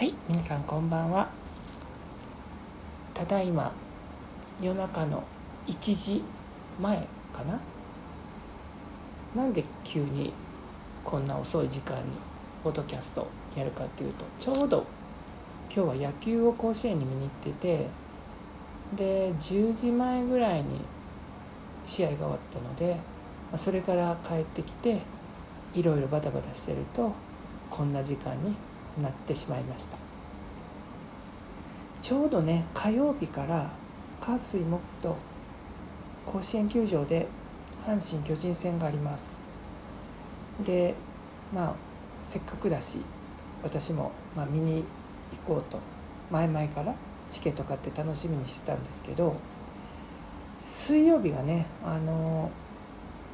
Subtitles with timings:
[0.00, 1.28] はい皆さんこんばんは。
[3.12, 3.70] ただいま
[4.58, 5.22] 夜中の
[5.66, 6.24] 1時
[6.80, 7.60] 前かな？
[9.36, 10.32] なんで急に
[11.04, 12.04] こんな遅い時間に
[12.64, 14.86] ポッドキャストやるかっていうとちょうど
[15.70, 17.86] 今日は野球を甲子園に見に行ってて
[18.96, 20.80] で10時前ぐらいに
[21.84, 22.98] 試合が終わったので
[23.54, 25.02] それから帰ってきて
[25.74, 27.12] いろいろバタバタしてると
[27.68, 28.54] こんな時間に
[29.02, 29.96] なってしまいました。
[32.02, 33.70] ちょうどね火曜日から
[34.20, 35.16] 火水木と
[36.26, 37.28] 甲子園球場で
[37.86, 39.50] 阪神・巨人戦があります。
[40.64, 40.94] で
[41.54, 41.74] まあ
[42.22, 43.00] せっかくだし
[43.62, 44.84] 私も、まあ、見に
[45.32, 45.78] 行こうと
[46.30, 46.94] 前々から
[47.30, 49.36] チケット買って楽しみにしてたんですけど
[50.58, 52.50] 水曜日がねあの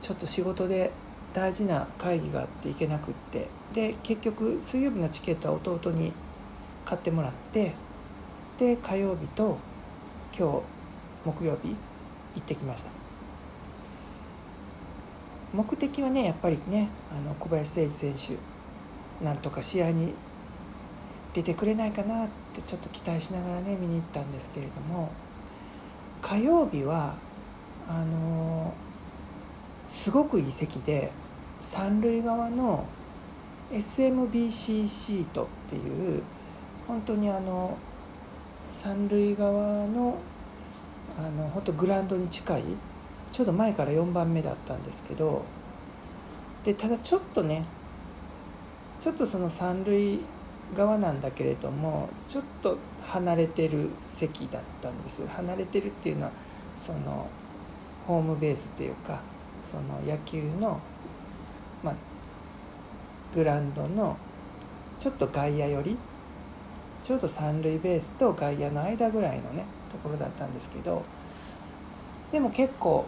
[0.01, 0.92] ちょっと仕事で
[1.36, 3.48] 大事な会議があって行けなくって。
[3.74, 6.12] で結局水曜日のチケットは弟に
[6.86, 7.74] 買ってもらって
[8.56, 9.59] で火曜日と
[10.34, 10.62] 今日
[11.26, 11.76] 木曜日
[12.37, 12.90] 行ってきました。
[15.52, 18.38] 目的はねやっぱりねあの小林誠司選
[19.20, 20.14] 手なんとか試合に
[21.34, 25.12] 出てくれないかなってちょっと期待しながらね見に行ったんですけれども
[26.23, 27.14] 火曜日は
[27.87, 28.73] あの
[29.87, 31.12] すごくいい席で
[31.60, 32.85] 三塁側の
[33.73, 36.23] SMBC シートっていう
[36.87, 37.76] 本当にあの
[38.68, 40.18] 三塁側の
[41.18, 42.63] あの本当グラウンドに近い
[43.32, 45.45] ちょうど前から4番目だったんですけど
[46.63, 47.65] でただちょっとね
[48.98, 50.20] ちょっとその三塁
[50.76, 55.26] 側なんだけれどもちょっと離れてる席だったんです。
[55.26, 56.32] 離れてるっていうのは
[56.76, 57.29] その
[58.07, 59.20] ホームベースというか
[59.63, 60.80] その野球の、
[63.37, 64.16] グラウンドの
[64.98, 65.98] ちょっと外野寄り
[67.03, 71.04] ちょうど三塁ベースと外野の間ぐらいのねところだったんですけど
[72.32, 73.04] でも結構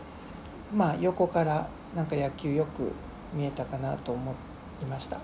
[0.74, 1.66] まあ横から
[1.96, 2.92] なんか野球よく
[3.32, 4.34] 見えたかなと思
[4.82, 5.18] いました。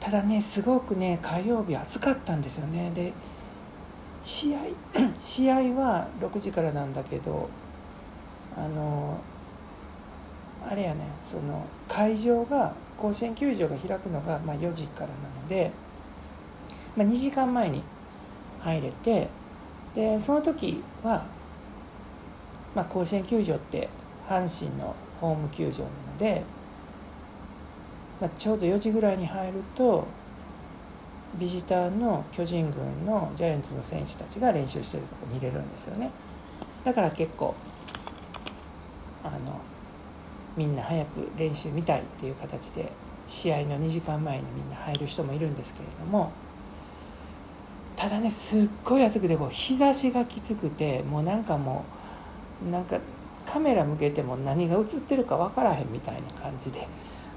[0.00, 2.90] ただねすごくね火曜日暑かったんですよね。
[2.92, 3.12] で
[4.24, 4.58] 試合
[5.16, 7.48] 試合は6時からなんだけど
[8.56, 9.18] あの
[10.68, 15.72] あれやねその会場が甲子園球場が開くのがまあ4時からなので、
[16.96, 17.82] まあ、2時間前に
[18.60, 19.28] 入れて
[19.92, 21.26] でその時は、
[22.76, 23.88] まあ、甲子園球場って
[24.28, 26.44] 阪神のホーム球場なので、
[28.20, 30.06] まあ、ちょうど4時ぐらいに入ると
[31.40, 36.10] ビジターの巨人軍のジャイアンツの選手たちが練習してるとこ見れるんですよね。
[36.84, 37.54] だから結構
[39.24, 39.60] あの
[40.56, 42.92] みんな早く練習見たいっていう形で
[43.26, 46.32] 試合の2時間前にみんな入る人もいるんですけれども
[47.96, 51.84] ただねすっごい暑くてこう日差しがきつくてもうなんかも
[52.66, 52.98] うなんか
[53.46, 56.86] カメラ向けても何が映ってるか分からへんみたいな感じで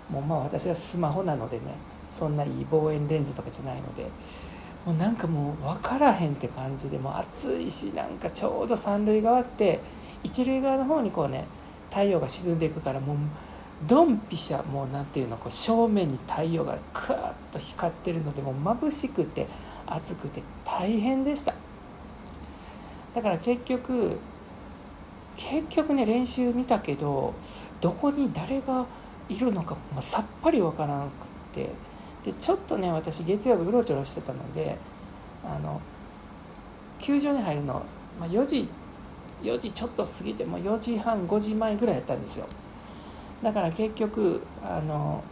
[0.10, 1.64] もうまあ私はスマホなのでね
[2.12, 4.08] そんないい望遠レンズとかじゃないので
[4.86, 9.80] もうなんかもう分からへんって感じでもう暑いしなんかちょうど三塁側って
[10.24, 11.46] 一塁側の方にこうね
[11.96, 13.18] 太陽が沈んでいくからもう
[13.88, 19.48] ドンピシャもうなんていうのこう正面に太陽がクワッと光ってるのでもう眩しくて
[19.88, 21.54] 暑くて大変でした。
[23.14, 24.20] だから結局
[25.38, 27.34] 結局ね練習見たけど
[27.80, 28.86] どこに誰が
[29.30, 31.10] いるのか、まあ、さっぱりわからなくっ
[31.54, 31.70] て。
[32.26, 34.76] でちょっとね私月曜日うろちょろしてたので
[35.46, 35.80] あの
[37.00, 37.84] 球場に入るの、
[38.20, 38.68] まあ、4時
[39.46, 42.46] 4時ちょっと過ぎてもう4時半5時前ぐらいやったんですよ。
[43.44, 45.24] だから結局あの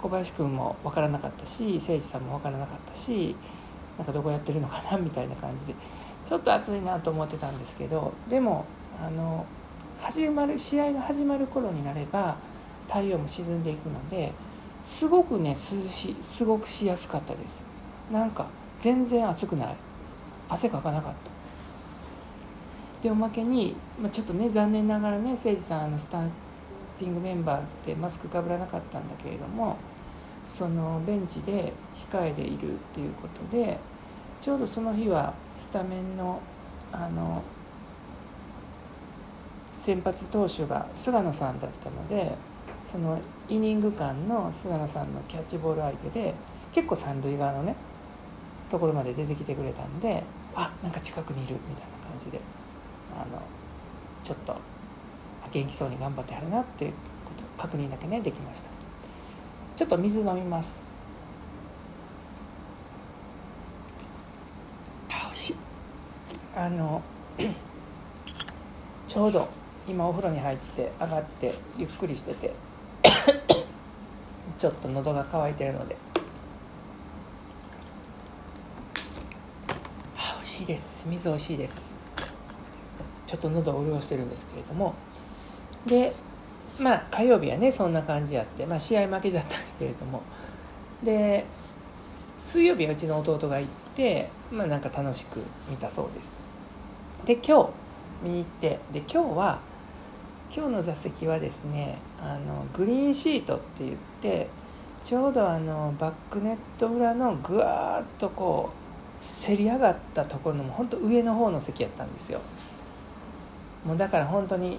[0.00, 3.36] 小林君も分からなかったし誠司さんも分からなかったし
[3.96, 5.74] なんかどこやってるのかなみたいな感じで
[6.24, 8.64] ちょっと暑いなと思ってたんですけどでも
[9.00, 9.46] あの
[10.00, 12.36] 始まる試合が始まる頃になれば
[12.88, 14.32] 太陽も沈んでいくので
[14.82, 17.62] すごくね涼しすごくしやすかったです。
[18.10, 18.46] なんか
[18.80, 19.76] 全然暑くない。
[20.48, 21.31] 汗かかなかった。
[23.02, 26.28] でおまけに、まあ、ちょっとね残念ながらね誠司さんあのスター
[26.96, 29.76] ティングメンバーってマスクかぶらなかったんだけれども
[30.46, 31.72] そのベンチで
[32.10, 33.78] 控えでいるっていうことで
[34.40, 36.40] ちょうどその日はスタメンの
[36.92, 37.42] あの
[39.68, 42.36] 先発投手が菅野さんだったので
[42.90, 43.18] その
[43.48, 46.34] イニング間の菅野さんのキャッチボール相手で
[46.72, 47.74] 結構三塁側のね
[48.70, 50.22] ところまで出てきてくれたんで
[50.54, 52.61] あなんか近くにいるみたいな感じで。
[53.14, 53.42] あの
[54.22, 54.56] ちょっと
[55.52, 56.92] 元気そうに頑張ってはるなっていう
[57.24, 58.70] こと確認だけねできました。
[59.76, 60.82] ちょっと水飲みます。
[65.10, 65.56] あおいしい。
[66.56, 67.02] あの
[69.08, 69.48] ちょうど
[69.88, 72.54] 今お風呂に入って上がってゆっくりしてて
[74.56, 75.96] ちょっと喉が渇いてるので。
[80.16, 81.08] あ美味しいです。
[81.08, 82.01] 水美味しいです。
[83.32, 84.92] ちょっと喉を潤してるんですけれども。
[85.86, 86.12] で
[86.78, 90.20] まあ火曜日はねそんな感じやって、まあ、試合負けちゃったけれども。
[91.02, 91.46] で
[92.38, 96.32] 水曜日はうちの弟が行ってまあなんか楽しく見たそうです。
[97.24, 97.70] で今日
[98.22, 98.78] 見に行って。
[98.92, 99.60] で今日は
[100.54, 104.48] 今日の座席はですねあのグリーンシートって言って
[105.02, 112.42] ちょうどあのバックネット裏のぐわーっとこうせり上がったところの本当上の方の席やったんですよ。
[113.84, 114.78] もうだから本当に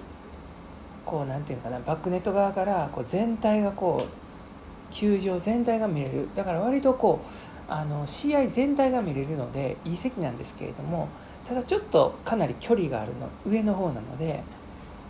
[1.04, 7.26] こうなんていうかなバックネット側からこう全体がこう球場全体が見れるだから割とこう
[7.68, 11.08] あの試合全体が見れるのでいい席なんですけれども
[11.44, 14.42] ただちょっとかなり距離があるの上の方なので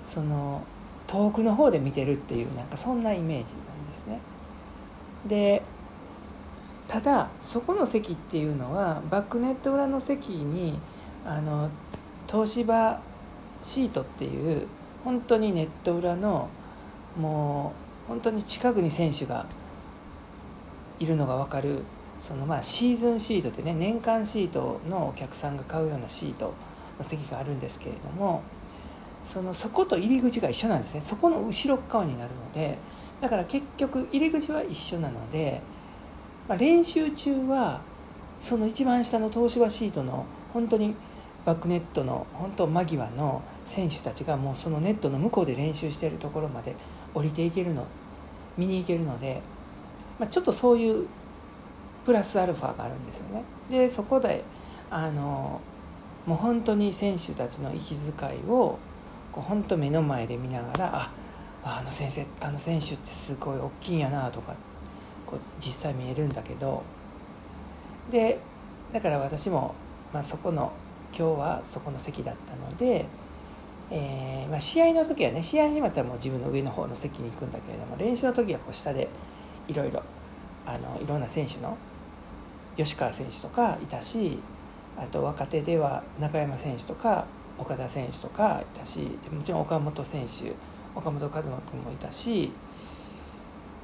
[0.05, 0.63] その
[1.07, 4.21] 遠くの方で見てるっていうなんかそんなイメージなんですね。
[5.27, 5.63] で
[6.89, 10.79] ただそこの席っていうのはバックネット裏の席に
[11.25, 11.71] あの
[12.27, 13.01] 東芝
[13.65, 14.67] シートっていう
[15.05, 16.49] 本当にネット裏の
[17.19, 17.73] も
[18.07, 19.47] う本当に近くに選手が
[21.01, 21.81] いるのが分かる。
[22.21, 26.55] そのまあシーズンシートってね年間シートのお客さんが買うようなシート
[26.99, 28.43] の席があるんですけれども
[29.25, 31.03] そのそこと入り口が一緒なんですね。
[31.03, 32.79] そこの後ろ側になるので
[33.21, 35.61] だから結局入り口は一緒なので、
[36.49, 37.83] まあ、練習中は
[38.41, 40.95] その一番下の東芝シートの本当に
[41.45, 46.75] バックネットの本当間際の選手たちがもうそのネットの向こうで練習しているところまで
[47.13, 47.87] 降りていけるの
[48.57, 49.43] 見に行けるので、
[50.19, 51.07] まあ、ちょっとそういう
[52.05, 53.45] プラスアルファがあるんですよね。
[53.71, 54.45] でそこで
[54.91, 55.61] あの
[56.27, 58.79] もう本当に選手たちの息遣いを
[59.33, 61.11] こう本当目の前で見ながら
[61.65, 64.55] ああの先生あの選手ってすごい大きいんやなとか
[65.27, 66.83] こう実際見えるんだけど
[68.11, 68.39] で
[68.93, 69.75] だから私も、
[70.13, 70.73] まあ、そこの
[71.17, 73.07] 今日はそこの席だったので、
[73.91, 79.09] えーまあ、試合の時はね試合始まったらもう自分の上の方の席に行くんだけれども練習の時はこう下で
[79.69, 80.03] いろいろ
[80.67, 81.77] あのいろんな選手の
[82.77, 84.39] 吉川選手とかいたし
[84.99, 87.27] あと若手では中山選手とか
[87.59, 90.53] 岡田選手とかいたしもちろん岡本選手
[90.97, 91.51] 岡本和真君
[91.81, 92.51] もいたし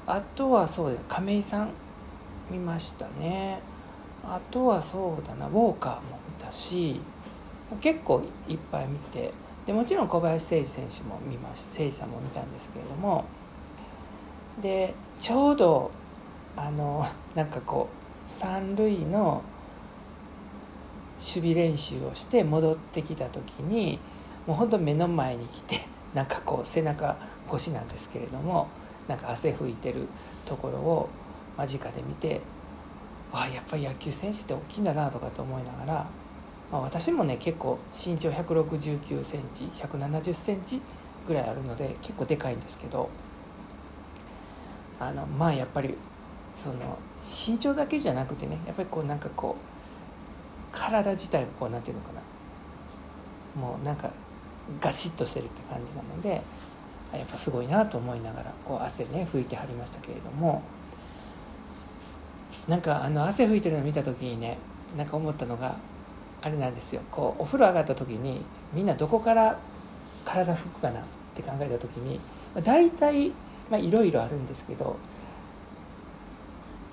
[0.06, 1.70] あとはそうです亀井さん
[2.50, 3.60] 見ましたね。
[4.24, 7.00] あとはそうだなウォーカーも見たし
[7.76, 9.32] 結構いっぱい見て
[9.66, 13.24] でもちろん小林誠司選手も見ました誠司さんも見たんですけれども
[14.60, 15.90] でちょうど
[16.56, 17.88] あのなんかこ
[18.26, 19.42] う三塁の
[21.18, 23.98] 守備練習をして戻ってきた時に
[24.46, 27.16] もうほんと目の前に来てなんかこう背中
[27.48, 28.68] 越しなんですけれども
[29.06, 30.08] なんか汗拭いてる
[30.46, 31.08] ところを
[31.56, 32.40] 間近で見て
[33.32, 36.06] あやっぱり野球選手って大きいんだなとかと思いながら、
[36.70, 40.80] まあ、私もね結構身長1 6 9センチ1 7 0センチ
[41.26, 43.08] ぐらいあるので結構でかいんですけど
[44.98, 45.94] あのまあやっぱり
[46.62, 52.20] その身長だけじゃなくてねやっぱりこうなんかこう体自体がこうなんていうのかな。
[53.54, 54.10] もうなんか
[54.80, 56.42] ガシッとしてるって感じなので
[57.12, 60.62] やっぱすごいなと思いながらこう汗ね拭いてはりましたけれども
[62.68, 64.58] なんかあの汗拭いてるの見た時にね
[64.96, 65.76] なんか思ったのが
[66.42, 67.02] あれなんですよ。
[67.10, 68.40] こうお風呂上がった時に
[68.72, 69.58] みんなどこから
[70.24, 71.02] 体拭くかなっ
[71.34, 72.16] て考えた時に、
[72.54, 74.96] まあ、大体いろいろあるんですけど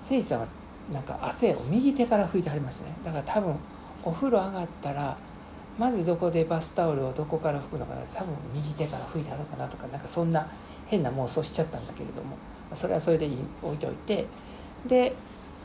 [0.00, 0.46] 誠司さんは
[0.92, 2.94] なんか汗を右手から拭いてはりましたね。
[3.04, 3.54] だから多分
[4.04, 5.16] お風呂上がったら
[5.78, 10.46] まずどこでバスタオルをどこから拭くのかな多分右手から拭いてあるかなとかなんかそんな
[10.86, 12.36] 変な妄想しちゃったんだけれども
[12.74, 13.28] それはそれで
[13.62, 14.26] 置いておいて
[14.86, 15.14] で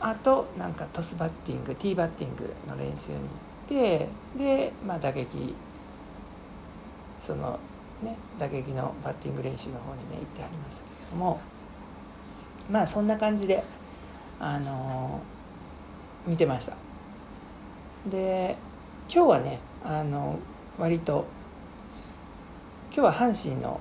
[0.00, 3.24] あとなんかトスバッティングティーバッティングの練習に行
[3.64, 5.54] ってで、まあ、打撃
[7.20, 7.58] その
[8.02, 11.40] ね打撃のバッティング練習の方にね行ってありましたけれども
[12.70, 13.62] まあそんな感じで
[14.38, 15.20] あの
[16.26, 16.74] 見てました。
[18.10, 18.56] で
[19.12, 20.38] 今日はねあの
[20.78, 21.26] 割と
[22.94, 23.80] 今日は阪神の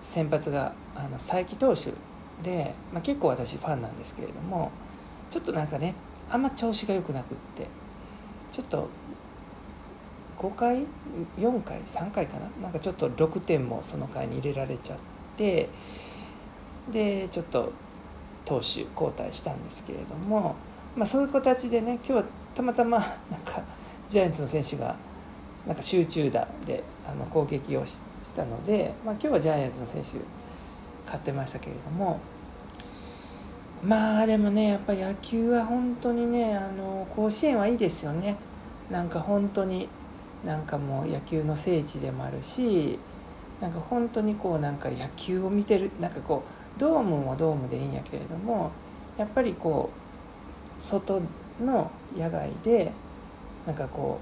[0.00, 1.92] 先発があの佐伯投手
[2.42, 4.72] で、まあ、結構私ファンなんですけれども
[5.30, 5.94] ちょっとなんかね
[6.30, 7.81] あんま調子が良くなくって。
[8.52, 8.88] ちょっと
[10.38, 10.84] 5回
[11.38, 12.48] ？4回？3回かな？
[12.62, 14.98] なんかちょっと6点もその回に入れられちゃっ
[15.36, 15.68] て
[16.92, 17.72] でちょっと
[18.44, 20.54] 投手交代したんですけれども、
[20.96, 23.62] まあ、そういう形でね今日はたまたまなんか
[24.08, 24.96] ジャイアンツの選手が
[25.66, 28.02] なんか集中打であの攻撃をし
[28.34, 30.18] たので、まあ、今日はジャイアンツの選手
[31.06, 32.20] 勝ってましたけれども
[33.84, 38.36] まあでもねやっぱ野球は本当にねあの甲子園はいいですよね。
[38.90, 39.88] なんか本当に
[40.44, 42.98] なんかもう野球の聖地でもあるし
[43.60, 46.42] なんか本当にこうなんか野球を見てるなんかこ
[46.76, 48.70] うドームもドームでいいんやけれども
[49.16, 49.90] やっぱりこ
[50.78, 51.22] う外
[51.64, 52.92] の野外で
[53.66, 54.18] なんかこ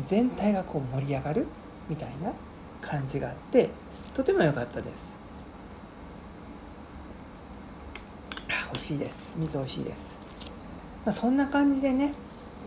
[0.00, 1.46] う全体がこう盛り上がる
[1.88, 2.32] みたいな
[2.80, 3.70] 感じがあって
[4.14, 5.16] とても良かったです
[8.48, 9.36] あ美味しいです。
[9.38, 10.00] 水美味しいです、
[11.06, 12.12] まあ、そんな感じでね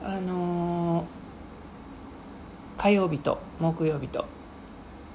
[0.04, 4.26] あのー、火曜日と木曜日と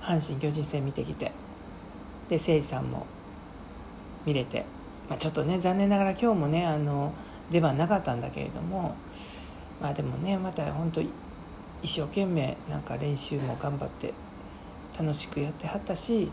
[0.00, 1.32] 阪神・巨人戦見てきて
[2.28, 3.06] で誠司さんも
[4.24, 4.64] 見れて、
[5.08, 7.12] まあ、ちょっとね残念ながら今日もねあの
[7.50, 8.94] 出番なかったんだけれども
[9.80, 11.10] まあでもねまた本当一
[11.82, 14.14] 生懸命なんか練習も頑張って
[14.98, 16.30] 楽しくやってはったし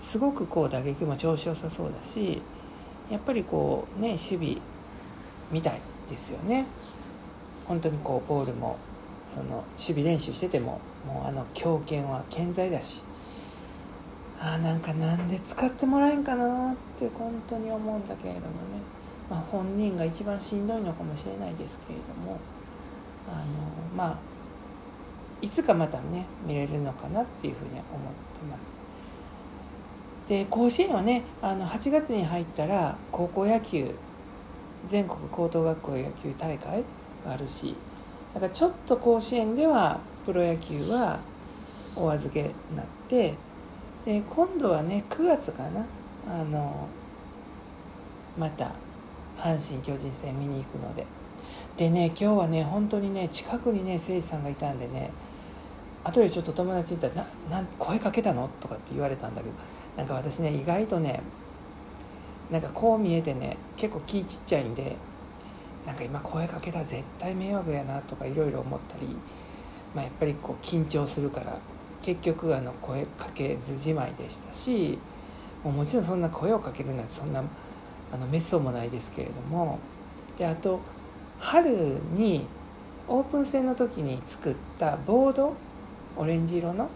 [0.00, 2.42] すごくこう打撃も調子良さそうだし
[3.10, 4.56] やっぱりこうね守備
[5.50, 6.66] みたいですよね。
[7.66, 8.78] 本当にこうボールも
[9.28, 13.02] その守備練習しててももうあの強肩は健在だし。
[14.40, 18.50] あなんかなんで使ってもらえんかなって本当に思うんだけれどもね、
[19.30, 22.38] まあ、本人が一番しんどいのかもしれないですけれども。
[23.26, 23.44] あの
[23.96, 24.18] まあ
[25.40, 28.83] いつかまたね見れるのかなっていうふうに思ってます。
[30.28, 33.94] で甲子園はねあの8月に入ったら高校野球
[34.86, 36.82] 全国高等学校野球大会
[37.24, 37.74] があるし
[38.32, 41.20] だからちょっと甲子園ではプロ野球は
[41.96, 43.34] お預けになって
[44.04, 45.86] で今度はね9月かな
[46.26, 46.88] あの
[48.38, 48.72] また
[49.36, 51.06] 阪神・巨人戦見に行くので
[51.76, 55.10] でね今日はね本当にね近くにね誠司さんがいたんでね
[56.02, 59.54] 後でちょっと友達に言ったら「なな声かけたの?」とかって言われたんだけど
[59.96, 61.22] なんか私ね意外とね
[62.50, 64.96] なんかこう見えてね結構気ちっちゃいんで
[65.86, 69.06] なんか今声かけたら絶対迷惑やなとかいろいろ思ったり、
[69.94, 71.58] まあ、やっぱりこう緊張するから
[72.02, 74.98] 結局あの声かけずじまいでしたし
[75.62, 77.42] もうもちろんそんな声をかけるなんてそんな
[78.12, 79.78] あのめっそうもないですけれども
[80.36, 80.80] であと
[81.38, 82.46] 春に
[83.08, 85.54] オープン戦の時に作ったボード
[86.16, 86.88] オレンジ色の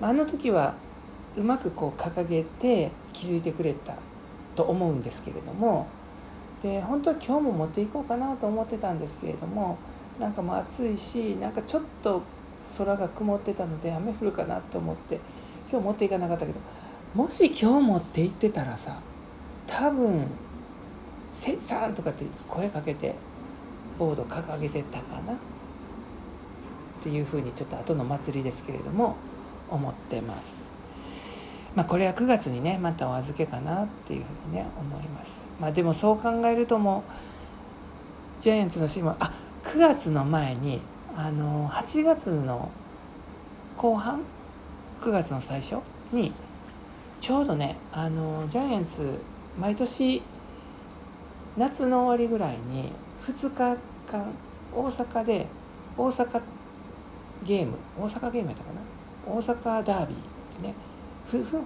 [0.00, 0.74] まああの時は
[1.36, 3.94] うまくこう掲げて気づいてくれた
[4.56, 5.86] と思うんですけれども
[6.62, 9.78] で本当は今日も持っていこうかなと思ってたんですけれども
[10.18, 12.22] なんかもう暑いしなんかちょっと
[12.76, 15.20] 空が曇ってたので雨降るかなと思って
[15.70, 16.58] 今日持っていかなかったけど
[17.14, 18.98] もし今日持って行ってたらさ
[19.66, 20.26] 多分
[21.32, 23.14] 「せいさん!」とかって声かけて
[23.98, 25.32] ボード掲げてたかな？
[25.32, 25.36] っ
[27.00, 29.14] ていうふうにちょっと後の祭りですけれども
[29.70, 30.67] 思ってます。
[31.74, 35.46] まあ、これは9月にねまたお預けかなっていうふうにね思います。
[35.60, 37.04] まあ、でもそう考えるとも
[38.38, 39.32] うジャイアンツのチームはあ
[39.64, 40.80] 9月の前に
[41.16, 42.70] あの8月の
[43.76, 44.22] 後半
[45.00, 45.76] 9月の最初
[46.12, 46.32] に
[47.20, 49.20] ちょうどねあのジャイアンツ
[49.58, 50.22] 毎年
[51.56, 52.92] 夏の終わりぐらいに
[53.24, 53.76] 2日
[54.10, 54.26] 間
[54.74, 55.46] 大阪で
[55.96, 56.40] 大阪
[57.44, 58.80] ゲーム大阪ゲームやったかな？
[59.26, 60.20] 大阪ダービーっ
[60.56, 60.74] てね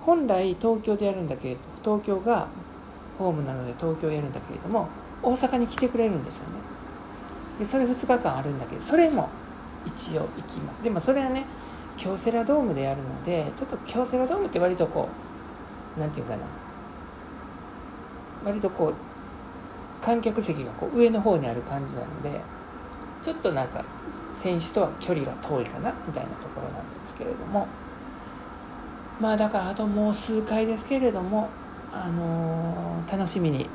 [0.05, 2.49] 本来東京でやるんだけど東京が
[3.19, 4.89] ホームなので東京やるんだけれども
[5.23, 6.55] 大阪に来てくれるんですよね。
[7.61, 9.29] でそれ2日間あるんだけどそれも
[9.87, 10.83] 一応行きます。
[10.83, 11.47] でもそれはね
[11.97, 15.09] 京セラドームでやるのでちょっと京セラドームって割とこ
[15.97, 16.43] う何て言うかな。
[18.45, 18.95] 割とこう
[20.05, 22.41] 観客席がこう上の方にある感じなので
[23.23, 23.85] ちょっとなんか
[24.35, 27.69] 選手とは距離が遠いかなみたいなところなんですけれども。
[29.21, 31.49] まあだからあともう数回ですけれども、
[31.93, 33.69] あのー、楽しみに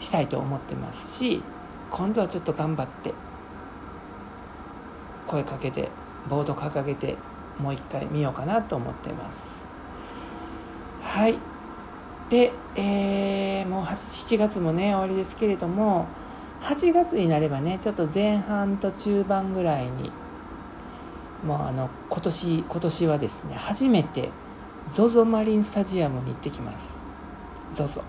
[0.00, 1.42] したいと思ってますし
[1.90, 3.12] 今度はちょっと頑張って
[5.26, 5.88] 声かけて
[6.28, 7.16] ボード掲げて
[7.58, 9.66] もう一回見ようかなと思ってます。
[11.02, 11.38] はい。
[12.30, 16.06] で、えー、もう7月もね終わりですけれども
[16.60, 20.12] 8月になればねちょっと前半と中盤ぐらいに
[21.44, 24.30] もうあの今年今年はですね初めて
[24.90, 27.00] ZOZO マリンスタジアムに行ってきます。
[27.74, 28.02] ZOZO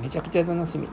[0.00, 0.88] めちゃくちゃ楽しみ。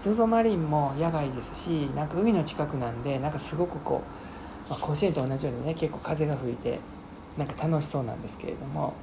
[0.00, 4.26] ZOZO マリンも野外ですしなんか海の近くなんでなんかすごくこう
[4.68, 6.80] まあ、甲子園と同じようにね結構風が吹いて
[7.38, 8.94] なんか楽しそうなんですけれども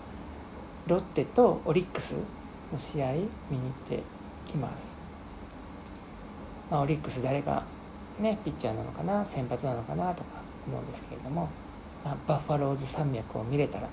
[0.88, 2.16] ロッテとオリックス
[2.72, 4.04] の試合見に行って
[4.46, 4.98] きます、
[6.70, 7.64] まあ、オリックス誰が
[8.20, 11.50] ねピッチャーなのかな先発なのかなとか思うんですけれども、
[12.04, 13.90] まあ、バッファローズ山脈を見れたら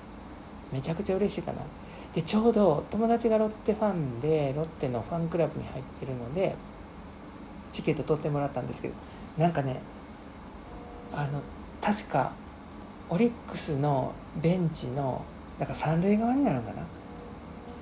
[0.71, 1.61] めちゃくちゃ嬉しいかな。
[2.13, 6.55] でちょうど友達がロッテファンでロッテのファンクラブに入ってるので
[7.71, 8.93] チケット取ってもらったんですけど
[9.37, 9.79] なんかね
[11.13, 11.41] あの
[11.79, 12.33] 確か
[13.09, 15.23] オリックスのベンチの
[15.57, 16.83] なんか三塁側になるのかな？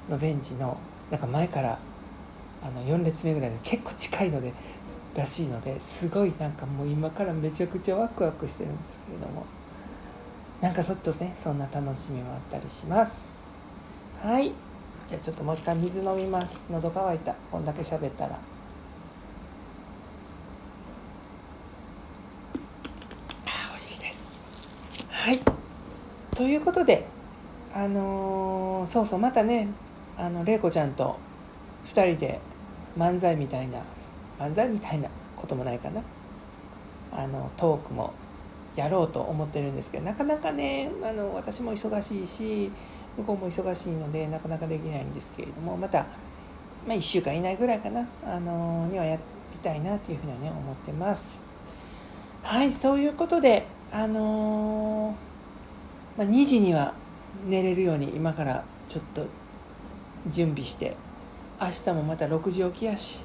[0.09, 0.77] のベンチの
[1.09, 1.79] なんか前から
[2.63, 4.53] あの4列目ぐらいで結構近いので
[5.15, 9.43] らしいのですごいなんかもう今からめちゃくちゃワクワクしてるんですけれども。
[10.61, 13.39] なんかちょっとねそんな楽しみもあったりします。
[14.21, 14.51] はい。
[15.07, 16.65] じゃあちょっともう一回水飲みます。
[16.69, 17.33] 喉乾いた。
[17.49, 18.35] こんだけ喋ったら。
[18.35, 18.39] あ
[23.71, 24.45] 美味しいです。
[25.09, 25.39] はい。
[26.35, 27.05] ということで
[27.73, 29.67] あのーそうそうまたね
[30.17, 31.17] あの玲子ちゃんと
[31.85, 32.39] 2人で
[32.97, 33.79] 漫才みたいな
[34.37, 36.01] 漫才みたいなこともないかな。
[37.11, 38.13] あのトークも
[38.79, 42.71] やろうと思ってるんですけどなかなかねあの私も忙しいし
[43.17, 45.99] 向こうも忙しいのでなかなかできないんですけれどもまた、
[46.87, 49.21] まあ、1週間以内ぐらいかなあのにはやり
[49.59, 51.45] たいなというふうにはね思ってます。
[52.41, 55.15] はいそういうことであの
[56.17, 56.93] まあ、2時には
[57.47, 59.25] 寝れるように今からちょっと
[60.27, 60.95] 準備して
[61.61, 63.23] 明日もまた6時起きやし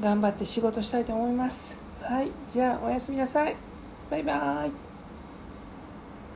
[0.00, 1.78] 頑張って仕事したいと思います。
[2.02, 3.65] はいじゃあおやすみなさい。
[4.10, 4.85] バイバーイ。